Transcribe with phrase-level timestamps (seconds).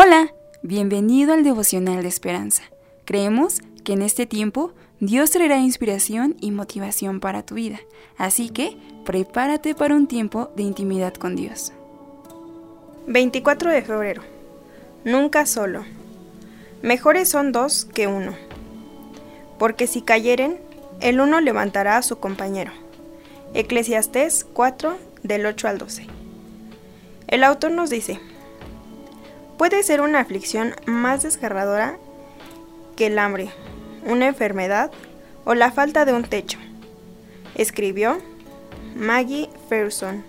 [0.00, 0.32] Hola,
[0.62, 2.62] bienvenido al devocional de esperanza.
[3.04, 7.80] Creemos que en este tiempo Dios traerá inspiración y motivación para tu vida,
[8.16, 11.72] así que prepárate para un tiempo de intimidad con Dios.
[13.08, 14.22] 24 de febrero.
[15.04, 15.84] Nunca solo.
[16.80, 18.36] Mejores son dos que uno.
[19.58, 20.60] Porque si cayeren,
[21.00, 22.70] el uno levantará a su compañero.
[23.52, 26.06] Eclesiastés 4 del 8 al 12.
[27.26, 28.20] El autor nos dice,
[29.58, 31.98] Puede ser una aflicción más desgarradora
[32.94, 33.50] que el hambre,
[34.06, 34.92] una enfermedad
[35.44, 36.58] o la falta de un techo,
[37.56, 38.18] escribió
[38.94, 40.24] Maggie Ferguson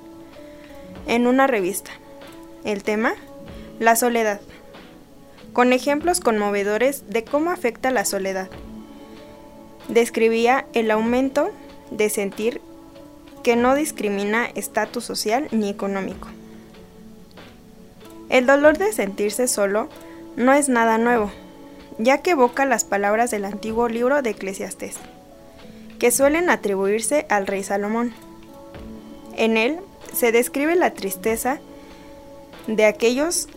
[1.06, 1.92] en una revista.
[2.64, 3.14] El tema,
[3.80, 4.42] la soledad,
[5.54, 8.50] con ejemplos conmovedores de cómo afecta la soledad.
[9.90, 11.52] Describía el aumento
[11.92, 12.62] de sentir
[13.44, 16.30] que no discrimina estatus social ni económico.
[18.30, 19.90] El dolor de sentirse solo
[20.36, 21.32] no es nada nuevo,
[21.98, 24.98] ya que evoca las palabras del antiguo libro de Eclesiastés,
[25.98, 28.14] que suelen atribuirse al rey Salomón.
[29.36, 29.80] En él
[30.14, 31.60] se describe la tristeza
[32.68, 33.48] de aquellos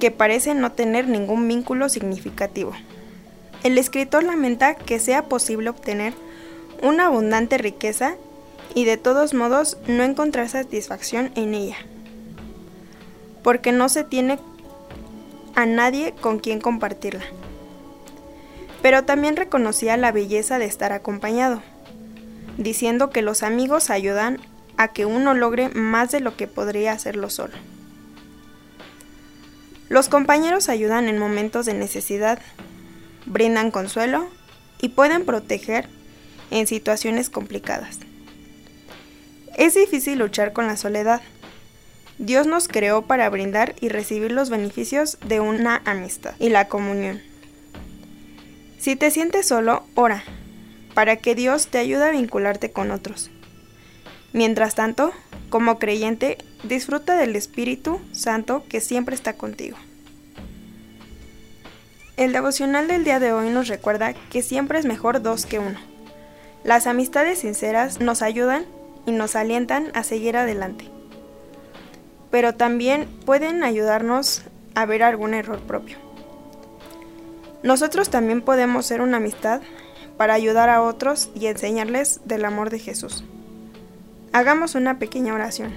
[0.00, 2.72] que parecen no tener ningún vínculo significativo.
[3.62, 6.14] El escritor lamenta que sea posible obtener
[6.82, 8.16] una abundante riqueza
[8.74, 11.76] y de todos modos no encontrar satisfacción en ella
[13.44, 14.40] porque no se tiene
[15.54, 17.24] a nadie con quien compartirla.
[18.82, 21.62] Pero también reconocía la belleza de estar acompañado,
[22.58, 24.40] diciendo que los amigos ayudan
[24.76, 27.54] a que uno logre más de lo que podría hacerlo solo.
[29.90, 32.40] Los compañeros ayudan en momentos de necesidad,
[33.26, 34.26] brindan consuelo
[34.80, 35.88] y pueden proteger
[36.50, 37.98] en situaciones complicadas.
[39.56, 41.20] Es difícil luchar con la soledad,
[42.18, 47.20] Dios nos creó para brindar y recibir los beneficios de una amistad y la comunión.
[48.78, 50.22] Si te sientes solo, ora,
[50.94, 53.30] para que Dios te ayude a vincularte con otros.
[54.32, 55.12] Mientras tanto,
[55.48, 59.76] como creyente, disfruta del Espíritu Santo que siempre está contigo.
[62.16, 65.80] El devocional del día de hoy nos recuerda que siempre es mejor dos que uno.
[66.62, 68.66] Las amistades sinceras nos ayudan
[69.04, 70.93] y nos alientan a seguir adelante
[72.34, 74.42] pero también pueden ayudarnos
[74.74, 75.98] a ver algún error propio.
[77.62, 79.62] Nosotros también podemos ser una amistad
[80.16, 83.22] para ayudar a otros y enseñarles del amor de Jesús.
[84.32, 85.72] Hagamos una pequeña oración.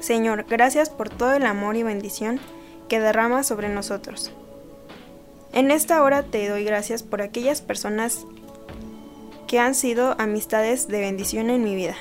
[0.00, 2.40] Señor, gracias por todo el amor y bendición
[2.88, 4.32] que derramas sobre nosotros.
[5.52, 8.24] En esta hora te doy gracias por aquellas personas
[9.46, 11.96] que han sido amistades de bendición en mi vida.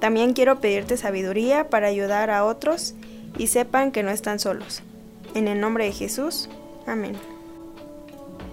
[0.00, 2.94] También quiero pedirte sabiduría para ayudar a otros
[3.38, 4.82] y sepan que no están solos.
[5.34, 6.48] En el nombre de Jesús.
[6.86, 7.16] Amén.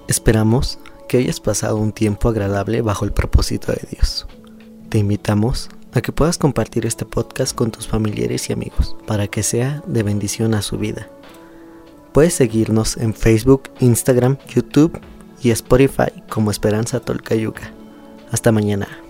[0.08, 4.28] Esperamos que hayas pasado un tiempo agradable bajo el propósito de Dios.
[4.90, 9.44] Te invitamos a que puedas compartir este podcast con tus familiares y amigos para que
[9.44, 11.08] sea de bendición a su vida.
[12.14, 15.00] Puedes seguirnos en Facebook, Instagram, YouTube
[15.42, 17.72] y Spotify como Esperanza Tolcayuca.
[18.32, 19.03] Hasta mañana.